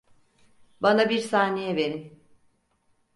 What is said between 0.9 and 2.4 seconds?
bir saniye verin.